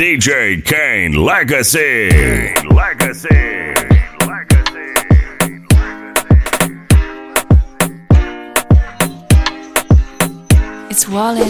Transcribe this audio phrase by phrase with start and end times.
[0.00, 2.10] DJ Kaine Legacy.
[2.10, 3.28] Kaine Legacy.
[10.90, 11.46] It's Wallin.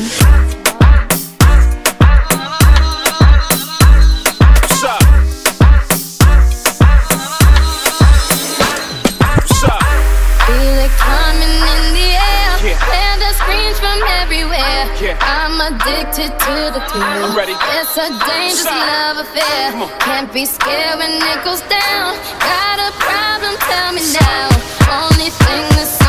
[4.60, 5.00] What's up?
[9.40, 9.82] What's up?
[10.44, 12.52] Feel it coming in the air.
[12.60, 12.76] Yeah.
[12.92, 14.84] Hear the screams from everywhere.
[15.00, 15.16] Yeah.
[15.20, 16.63] I'm addicted to
[16.94, 17.54] Ready.
[17.74, 19.72] It's a dangerous love affair.
[19.98, 22.14] Can't be scared when it goes down.
[22.38, 23.56] Got a problem?
[23.66, 24.48] Tell me now.
[25.02, 26.03] Only thing that's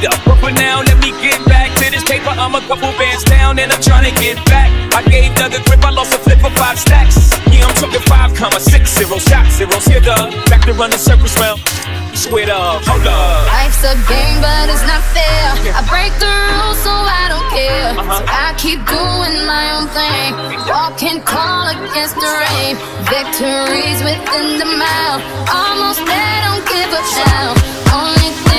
[0.00, 0.16] leader.
[0.24, 2.32] But for now, let me get back to this paper.
[2.32, 4.68] I'm a couple bands down and I'm trying to get back.
[4.96, 7.36] I gave Doug a grip, I lost a flip for five stacks.
[7.52, 9.84] Yeah, I'm talking five comma six zero shot zeros.
[9.84, 11.60] Here, Doug, back to running circles round.
[12.16, 13.46] Squid up, hold up.
[13.46, 15.72] Life's a game, but it's not fair.
[15.72, 17.94] I break the rules, so I don't care.
[17.96, 18.18] Uh-huh.
[18.18, 20.34] So I keep doing my own thing.
[20.66, 22.74] Walking call against the rain.
[23.06, 25.22] Victories within the mile.
[25.48, 27.46] Almost there, don't give up now.
[27.94, 28.49] Only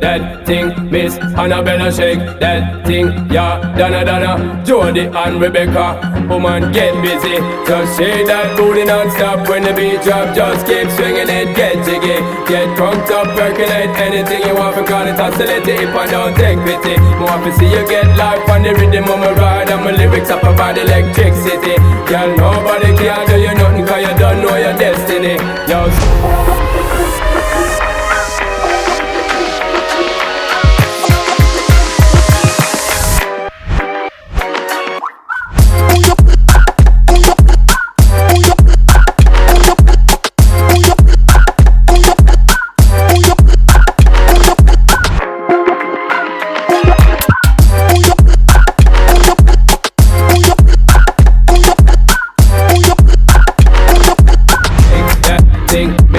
[0.00, 1.16] that thing, miss?
[1.16, 3.60] Annabella shake that thing, yeah.
[3.76, 6.00] Donna, Donna, Jody and Rebecca.
[6.28, 7.36] Woman, get busy.
[7.66, 10.34] Just shake that booty non-stop when the beat drop.
[10.34, 12.18] Just keep swinging it, get jiggy.
[12.48, 14.76] Get drunk up, percolate anything you want.
[14.76, 16.96] For call it oscillate if I don't take pity.
[17.18, 19.70] More to see you get life on the rhythm of my ride.
[19.70, 21.76] And my lyrics up about electricity.
[22.06, 25.38] Girl, nobody can do you nothing cause you don't know your destiny.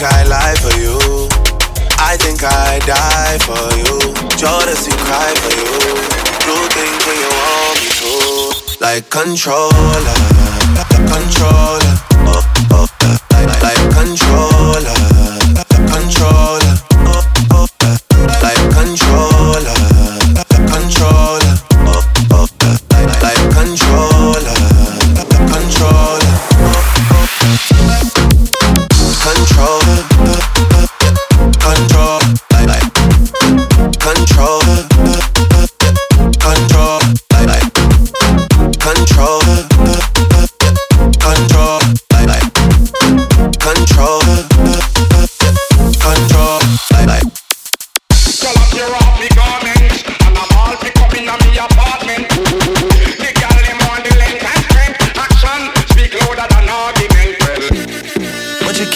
[0.00, 1.28] think I lie for you.
[1.98, 4.00] I think I die for you.
[4.40, 5.72] Jodeci cry for you.
[6.46, 8.14] Do things when you want me to.
[8.80, 10.20] Like controller,
[11.04, 12.40] controller, oh,
[12.72, 15.29] oh, oh like, like controller, controller,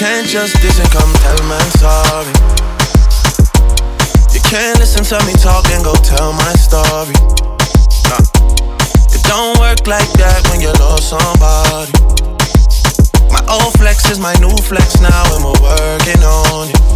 [0.04, 2.32] can't just and come tell me sorry.
[4.34, 7.14] You can't listen to me talk and go tell my story.
[9.14, 11.92] It don't work like that when you somebody.
[13.32, 16.93] My old flex is my new flex now, and we're working on it.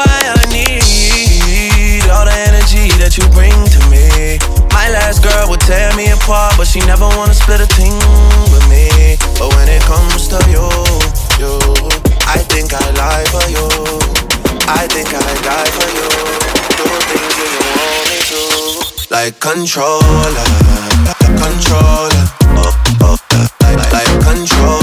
[0.00, 4.40] Why I need all the energy that you bring to me.
[4.72, 7.92] My last girl would tear me apart, but she never wanna split a thing
[8.48, 9.20] with me.
[9.36, 10.64] But when it comes to you,
[11.36, 11.52] you,
[12.24, 13.68] I think I lie for you.
[14.72, 16.08] I think I die for you.
[16.80, 18.40] Do things you want me to.
[19.12, 20.48] Like controller,
[21.44, 22.24] controller,
[22.56, 22.72] oh,
[23.04, 23.20] oh,
[23.60, 24.79] like, like controller,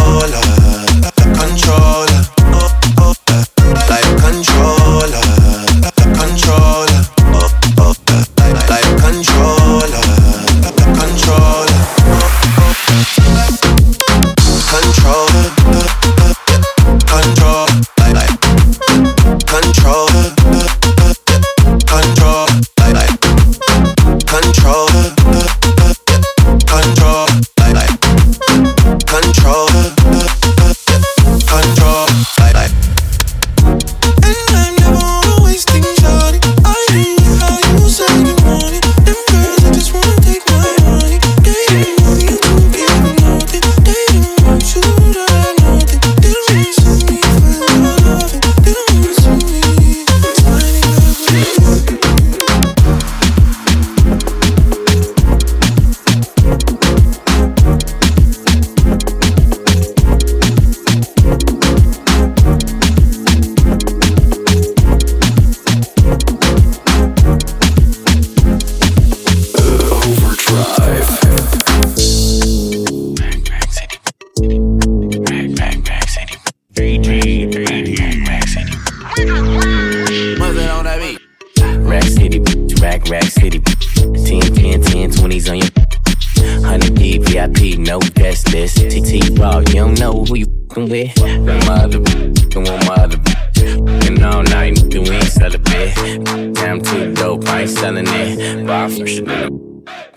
[86.80, 88.78] 100 VIP, no guest list.
[88.78, 91.16] TT Raw, you don't know who you fing with.
[91.16, 94.08] Got my other bitch, want my other bitch.
[94.08, 96.54] And all night, nigga, we ain't sell a bit.
[96.56, 98.38] Damn, too dope, I ain't selling it.
[98.38, 99.50] Than a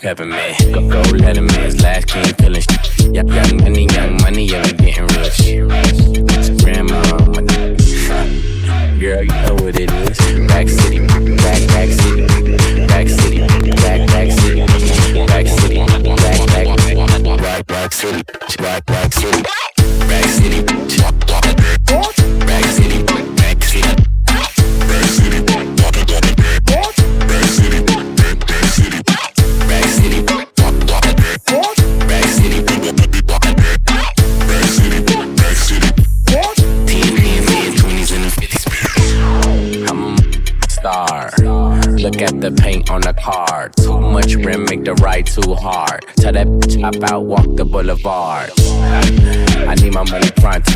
[0.00, 0.58] peppermint.
[0.74, 3.14] Go, go, let him in, his last king pillin' shit.
[3.14, 6.62] Young, young money, young money, yeah, we getting rich.
[6.62, 7.76] Grandma, money.
[9.00, 10.20] Girl, you know what it is.
[10.50, 12.22] Rack City, rack, rack city,
[12.86, 14.60] rack city, rack, rack city,
[15.24, 15.89] rack city,
[17.40, 18.22] rack, rack city,
[18.60, 19.42] rack, rack city,
[20.06, 20.62] rack city,
[22.46, 23.00] rack city,
[23.36, 24.00] rack city.
[42.00, 43.68] Look at the paint on the car.
[43.76, 44.64] Too much rim,
[45.18, 46.04] too hard.
[46.16, 48.50] Tell that bitch hop out, walk the boulevard.
[49.68, 50.72] I need my money pronto.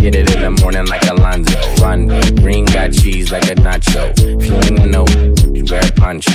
[0.00, 1.58] Get it in the morning like Alonzo.
[1.82, 4.12] Run, green got cheese like a nacho.
[4.16, 6.32] If you ain't wear a poncho.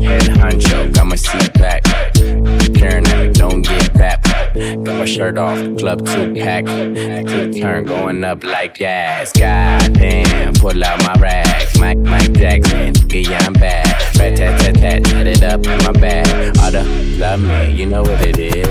[0.00, 1.86] Head honcho, got my seat back.
[2.16, 4.27] Staring at me, don't get that.
[4.58, 6.64] Got my shirt off, club two pack.
[6.66, 9.32] Turn going up like gas.
[9.32, 11.78] God damn, pull out my rags.
[11.78, 13.86] Mike, Mike Jackson, yeah, I'm bad.
[14.18, 16.58] rat tat tat tat, tat it up in my bag.
[16.58, 16.82] All the
[17.20, 18.66] love me, you know what it is.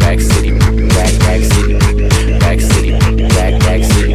[0.00, 1.74] Rack City, Rack Rack City,
[2.38, 4.14] Rack City, Rack Rack City,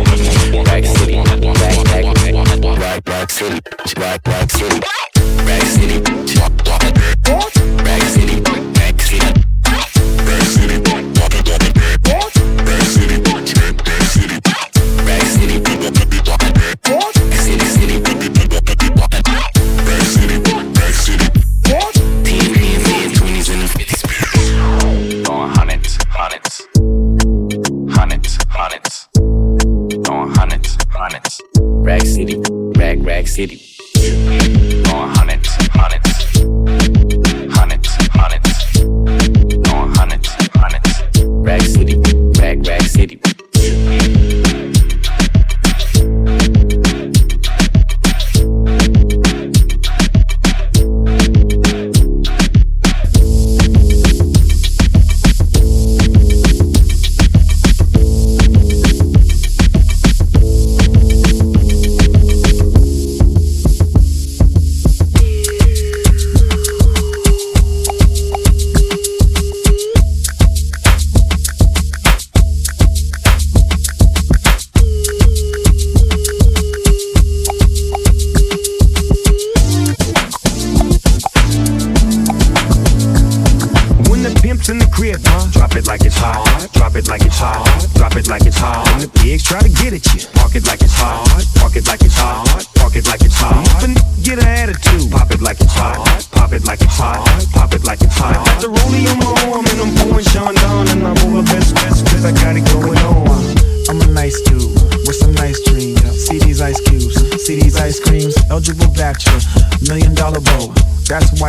[0.64, 3.60] Rack City, Rack Rack City,
[4.00, 4.82] Rack City,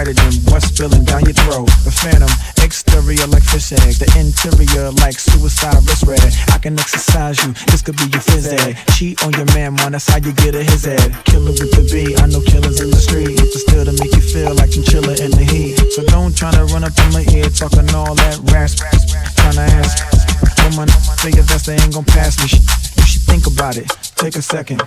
[0.01, 1.69] whiter than what's spilling down your throat.
[1.85, 2.33] The phantom,
[2.65, 4.01] exterior like fish eggs.
[4.01, 6.25] The interior like suicide wrist red.
[6.53, 8.81] I can exercise you, this could be your phys ed.
[8.97, 11.13] Cheat on your man, man, that's how you get a his head.
[11.29, 13.37] Killer with the B, I know killers in the street.
[13.37, 15.77] But still to make you feel like chinchilla in the heat.
[15.93, 18.81] So don't try to run up in my ear talking all that rasp.
[19.37, 20.01] Tryna ask,
[20.65, 20.89] woman,
[21.21, 22.49] figure that's they ain't gon' pass me.
[22.97, 24.81] You should think about it, take a second.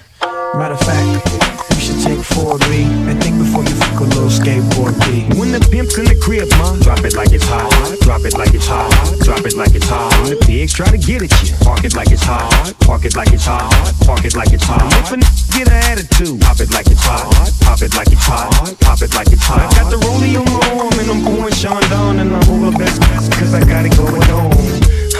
[0.57, 4.93] Matter of fact, you should take 4B and think before you fuck a little skateboard
[5.05, 5.25] B.
[5.39, 7.69] When the pimp's in the crib, ma, drop it like it's hot.
[8.01, 8.89] Drop it like it's hot.
[9.25, 10.13] Drop it like it's hot.
[10.21, 12.47] When the pigs try to get at you, park it like it's hot.
[12.85, 13.69] Park it like it's hot.
[14.05, 14.85] Park it like it's hot.
[15.01, 17.25] If a n- get an attitude, pop it like it's hot.
[17.65, 18.53] Pop it like it's hot.
[18.81, 19.65] Pop it like it's hot.
[19.65, 23.01] I got the rollie on my arm and I'm pouring Chandon and I'm over best
[23.01, 24.53] best cause I got it going on.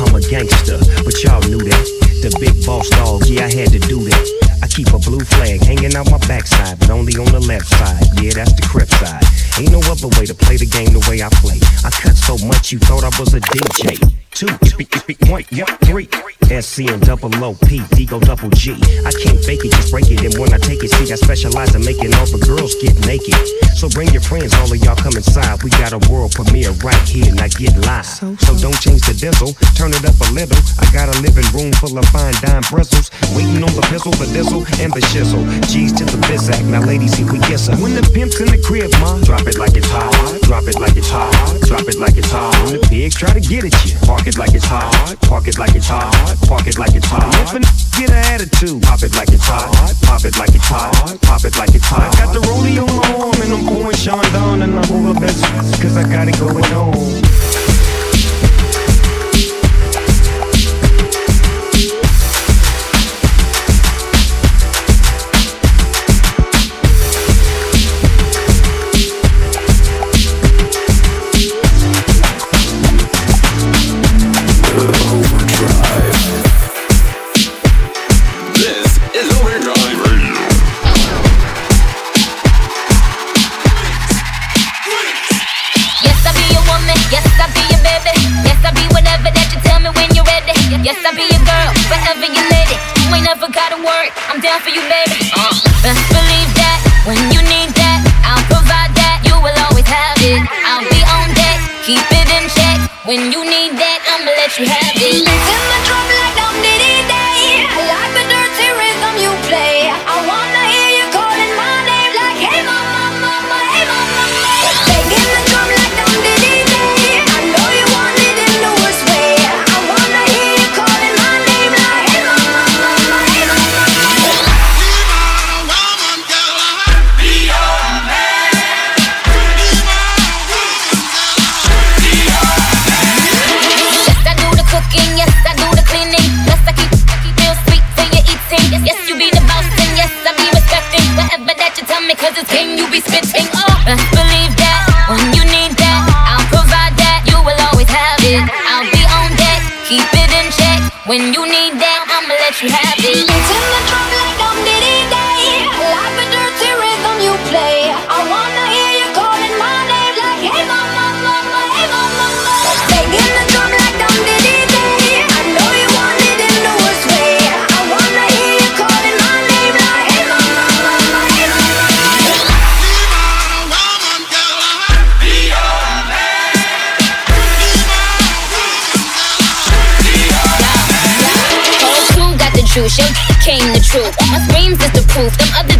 [0.03, 1.85] I'm a gangster, but y'all knew that.
[2.23, 4.43] The big boss dog, yeah, I had to do that.
[4.63, 8.03] I keep a blue flag hanging out my backside, but only on the left side.
[8.21, 9.23] Yeah, that's the crip side.
[9.59, 11.59] Ain't no other way to play the game the way I play.
[11.83, 14.22] I cut so much you thought I was a DJ.
[14.33, 16.09] Two, speak, speak, one, yeah, three.
[16.49, 18.73] SC and double O P, D go double G.
[19.05, 20.21] I can't fake it, just break it.
[20.21, 23.37] And when I take it, see, I specialize in making all the girls get naked.
[23.77, 25.63] So bring your friends, all of y'all come inside.
[25.63, 28.05] We got a world premiere right here, now get live.
[28.05, 30.57] So, don't change the diesel, turn it up a little.
[30.77, 33.09] I got a living room full of fine dime bristles.
[33.33, 35.41] Waiting on the pistol, the diesel, and the shizzle.
[35.69, 37.75] G's to the biz act, now ladies, see we kiss her.
[37.77, 40.13] When the pimp's in the crib, ma, drop it like it's hot.
[40.43, 41.33] Drop it like it's hot.
[41.65, 42.53] Drop it like it's hot.
[42.65, 45.17] When the pigs try to get at you, park it like it's hot.
[45.23, 46.37] Park it like it's hot.
[46.47, 47.27] Park it like it's hot.
[47.41, 47.63] If a n-
[47.99, 49.67] get an attitude, pop it like it's hot.
[50.03, 51.19] Pop it like it's hot.
[51.23, 52.15] Pop it like it's hot.
[52.15, 55.43] I got the rollie on my arm and I'm pouring Chandon and I'm over best
[55.81, 57.23] cause I got it going on.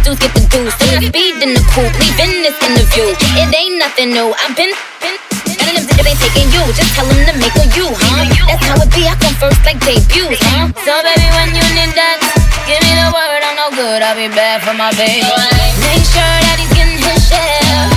[0.04, 0.76] dudes get the deuce.
[0.76, 3.16] They the speed in the coupe, leaving this interview.
[3.40, 4.36] It ain't nothing new.
[4.36, 4.70] I've been.
[5.00, 5.16] been
[5.64, 8.28] None of them ain't taking you, just tell them to make a you, huh?
[8.44, 10.68] That's how it be, I come first like debut, huh?
[10.84, 12.20] So baby, when you need that,
[12.68, 15.24] give me the word, I'm no good, I'll be bad for my baby.
[15.24, 17.93] Make sure that he's getting his share.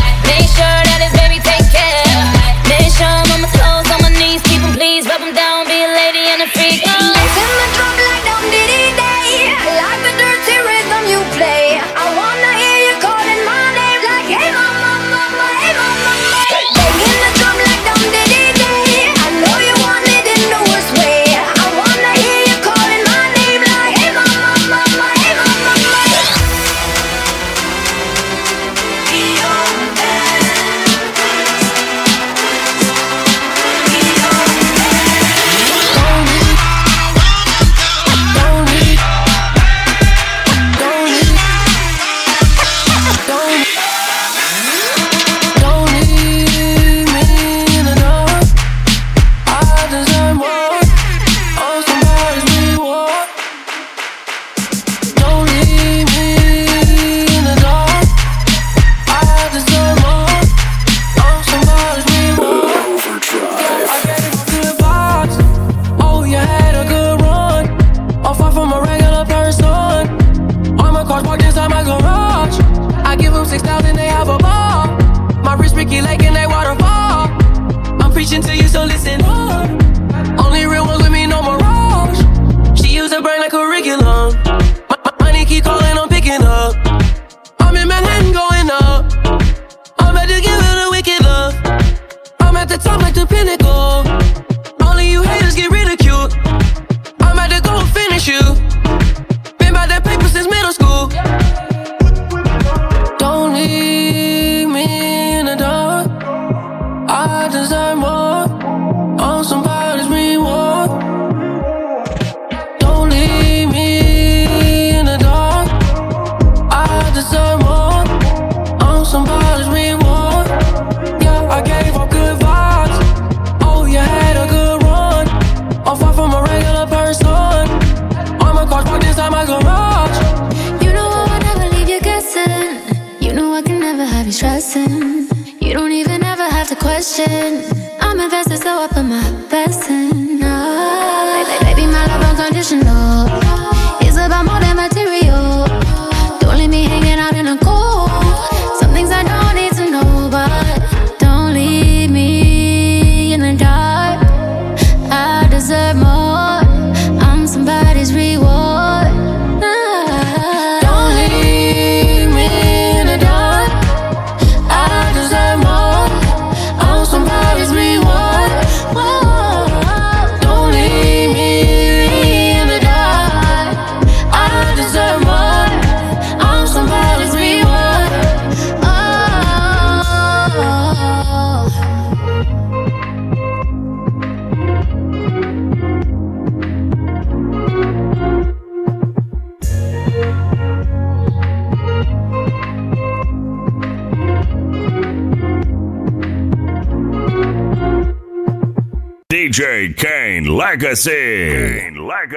[137.28, 137.77] pretend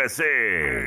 [0.01, 0.80] enlouquecer.